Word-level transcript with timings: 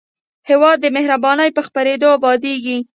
هېواد 0.49 0.77
د 0.81 0.85
مهربانۍ 0.97 1.49
په 1.53 1.61
خپرېدو 1.67 2.07
ابادېږي. 2.17 2.77